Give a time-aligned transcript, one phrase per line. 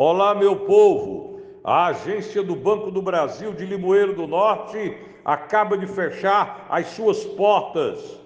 [0.00, 1.40] Olá, meu povo.
[1.64, 7.24] A agência do Banco do Brasil de Limoeiro do Norte acaba de fechar as suas
[7.24, 8.16] portas.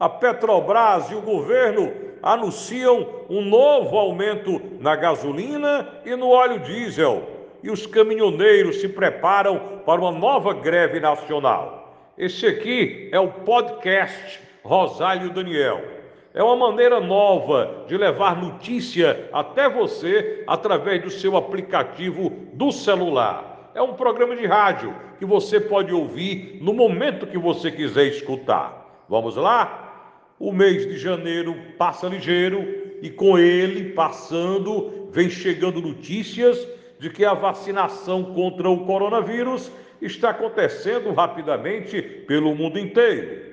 [0.00, 7.22] A Petrobras e o governo anunciam um novo aumento na gasolina e no óleo diesel.
[7.62, 12.12] E os caminhoneiros se preparam para uma nova greve nacional.
[12.18, 15.99] Esse aqui é o podcast Rosário Daniel.
[16.32, 23.72] É uma maneira nova de levar notícia até você através do seu aplicativo do celular.
[23.74, 29.04] É um programa de rádio que você pode ouvir no momento que você quiser escutar.
[29.08, 30.14] Vamos lá?
[30.38, 32.62] O mês de janeiro passa ligeiro
[33.02, 36.64] e com ele passando, vem chegando notícias
[37.00, 43.50] de que a vacinação contra o coronavírus está acontecendo rapidamente pelo mundo inteiro.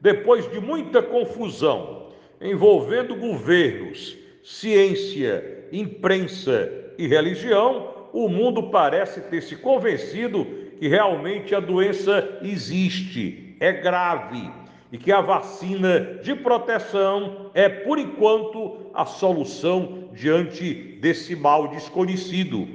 [0.00, 2.05] Depois de muita confusão
[2.40, 10.46] envolvendo governos, ciência, imprensa e religião, o mundo parece ter se convencido
[10.78, 14.50] que realmente a doença existe, é grave
[14.92, 22.68] e que a vacina de proteção é, por enquanto, a solução diante desse mal desconhecido.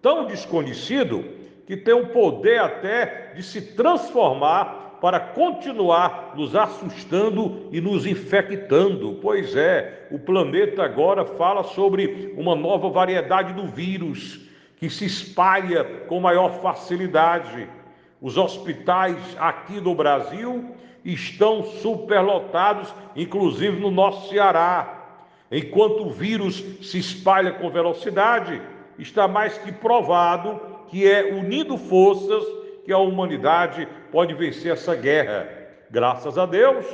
[0.00, 1.24] Tão desconhecido
[1.70, 9.20] que tem o poder até de se transformar para continuar nos assustando e nos infectando.
[9.22, 14.40] Pois é, o planeta agora fala sobre uma nova variedade do vírus
[14.78, 17.68] que se espalha com maior facilidade.
[18.20, 25.20] Os hospitais aqui do Brasil estão superlotados, inclusive no nosso Ceará.
[25.52, 28.60] Enquanto o vírus se espalha com velocidade,
[28.98, 32.44] está mais que provado que é unindo forças
[32.84, 35.48] que a humanidade pode vencer essa guerra.
[35.90, 36.84] Graças a Deus,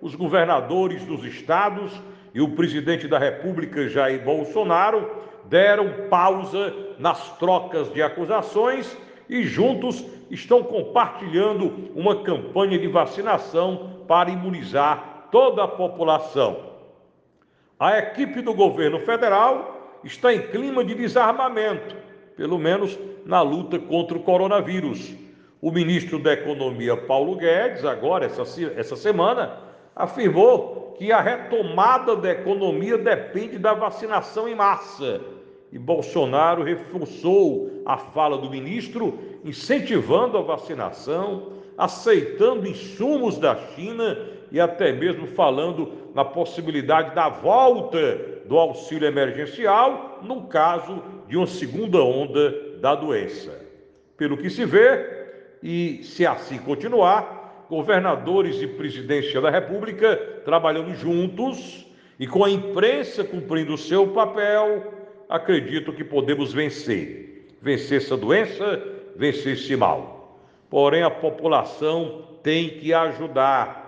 [0.00, 1.92] os governadores dos estados
[2.34, 5.08] e o presidente da República, Jair Bolsonaro,
[5.44, 8.96] deram pausa nas trocas de acusações
[9.28, 16.74] e juntos estão compartilhando uma campanha de vacinação para imunizar toda a população.
[17.78, 21.96] A equipe do governo federal está em clima de desarmamento,
[22.36, 25.14] pelo menos na luta contra o coronavírus.
[25.60, 28.42] O ministro da Economia, Paulo Guedes, agora, essa,
[28.76, 29.58] essa semana,
[29.96, 35.20] afirmou que a retomada da economia depende da vacinação em massa
[35.74, 44.16] e Bolsonaro reforçou a fala do ministro, incentivando a vacinação, aceitando insumos da China
[44.52, 47.98] e até mesmo falando na possibilidade da volta
[48.46, 53.60] do auxílio emergencial no caso de uma segunda onda da doença.
[54.16, 55.24] Pelo que se vê,
[55.62, 61.86] e se assim continuar, governadores e presidência da República trabalhando juntos
[62.18, 64.92] e com a imprensa cumprindo o seu papel,
[65.28, 67.48] acredito que podemos vencer.
[67.60, 68.82] Vencer essa doença,
[69.16, 70.38] vencer esse mal.
[70.68, 73.83] Porém, a população tem que ajudar.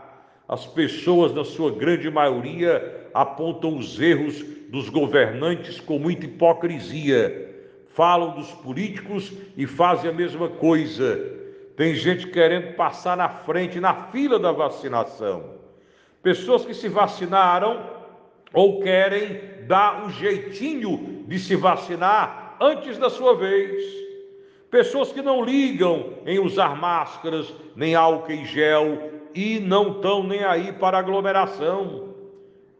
[0.48, 7.54] As pessoas, na sua grande maioria, apontam os erros dos governantes com muita hipocrisia.
[7.88, 11.18] Falam dos políticos e fazem a mesma coisa.
[11.76, 15.56] Tem gente querendo passar na frente, na fila da vacinação.
[16.22, 17.90] Pessoas que se vacinaram
[18.52, 23.82] ou querem dar um jeitinho de se vacinar antes da sua vez.
[24.70, 30.42] Pessoas que não ligam em usar máscaras, nem álcool em gel e não estão nem
[30.42, 32.14] aí para aglomeração.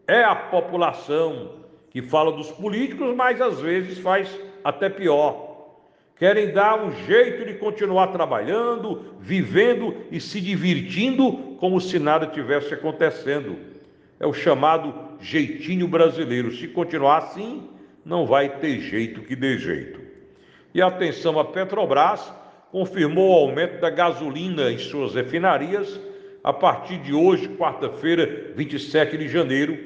[0.08, 1.50] É a população
[1.90, 5.44] que fala dos políticos, mas às vezes faz até pior.
[6.18, 12.72] Querem dar um jeito de continuar trabalhando, vivendo e se divertindo como se nada tivesse
[12.72, 13.58] acontecendo.
[14.18, 16.50] É o chamado jeitinho brasileiro.
[16.52, 17.68] Se continuar assim,
[18.02, 20.00] não vai ter jeito que dê jeito.
[20.72, 22.32] E atenção, a Petrobras
[22.72, 26.00] confirmou o aumento da gasolina em suas refinarias
[26.46, 29.76] a partir de hoje, quarta-feira, 27 de janeiro,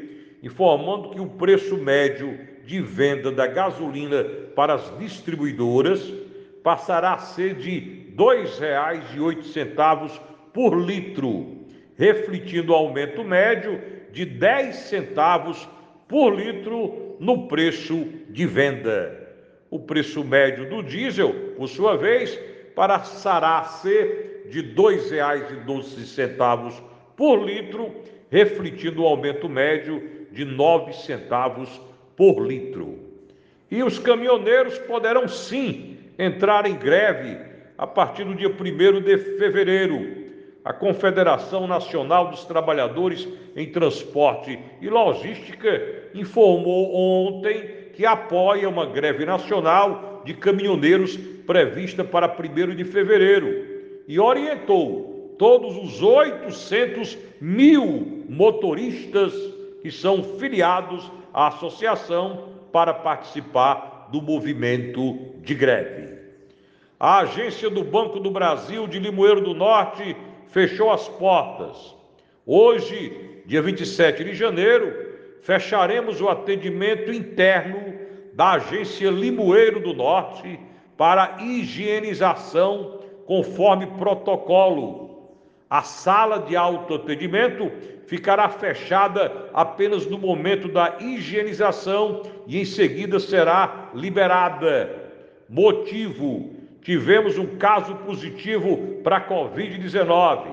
[0.43, 4.23] informando que o preço médio de venda da gasolina
[4.55, 6.13] para as distribuidoras
[6.63, 10.21] passará a ser de R$ 2,08
[10.53, 11.65] por litro,
[11.97, 13.81] refletindo o aumento médio
[14.13, 15.67] de 10 centavos
[16.07, 19.19] por litro no preço de venda.
[19.71, 22.39] O preço médio do diesel, por sua vez,
[22.75, 26.83] passará a ser de R$ 2,12
[27.17, 27.95] por litro,
[28.31, 31.81] refletindo o aumento médio de 9 centavos
[32.17, 32.99] por litro.
[33.71, 37.39] E os caminhoneiros poderão sim entrar em greve
[37.79, 40.21] a partir do dia 1 de fevereiro,
[40.63, 43.27] a Confederação Nacional dos Trabalhadores
[43.57, 45.83] em Transporte e Logística
[46.15, 51.17] informou ontem que apoia uma greve nacional de caminhoneiros
[51.47, 53.70] prevista para 1 de fevereiro
[54.11, 59.33] e orientou todos os 800 mil motoristas
[59.81, 66.19] que são filiados à associação para participar do movimento de greve.
[66.99, 70.17] A agência do Banco do Brasil de Limoeiro do Norte
[70.49, 71.95] fechou as portas.
[72.45, 74.93] Hoje, dia 27 de janeiro,
[75.41, 77.95] fecharemos o atendimento interno
[78.35, 80.59] da agência Limoeiro do Norte
[80.97, 83.00] para higienização
[83.31, 85.31] conforme protocolo.
[85.71, 87.71] A sala de autoatendimento
[88.09, 95.13] ficará fechada apenas no momento da higienização e em seguida será liberada.
[95.49, 96.51] Motivo:
[96.83, 100.49] tivemos um caso positivo para Covid-19.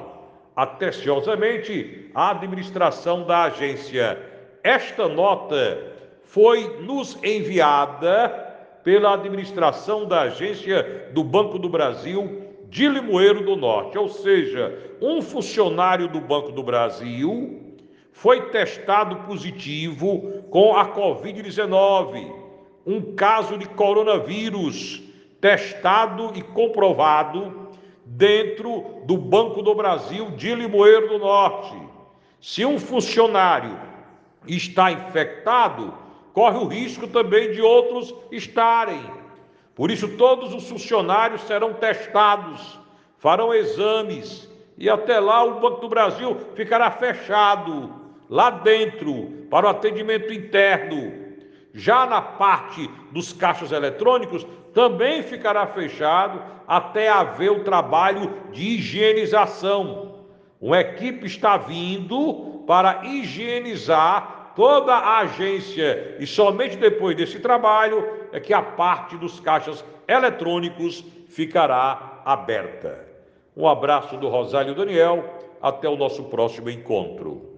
[0.56, 4.20] Atenciosamente, a administração da agência.
[4.64, 5.80] Esta nota
[6.26, 8.30] foi nos enviada
[8.84, 15.22] pela administração da agência do Banco do Brasil de Limoeiro do Norte, ou seja, um
[15.22, 17.76] funcionário do Banco do Brasil
[18.12, 22.34] foi testado positivo com a Covid-19,
[22.86, 25.02] um caso de coronavírus
[25.40, 27.70] testado e comprovado
[28.06, 31.78] dentro do Banco do Brasil de Limoeiro do Norte.
[32.42, 33.78] Se um funcionário
[34.48, 35.94] está infectado,
[36.34, 39.02] corre o risco também de outros estarem.
[39.78, 42.80] Por isso, todos os funcionários serão testados,
[43.20, 47.94] farão exames, e até lá o Banco do Brasil ficará fechado,
[48.28, 51.14] lá dentro, para o atendimento interno.
[51.76, 60.26] Já na parte dos caixas eletrônicos, também ficará fechado até haver o trabalho de higienização.
[60.60, 68.40] Uma equipe está vindo para higienizar toda a agência e somente depois desse trabalho é
[68.40, 73.06] que a parte dos caixas eletrônicos ficará aberta.
[73.56, 75.24] Um abraço do Rosário Daniel,
[75.62, 77.57] até o nosso próximo encontro.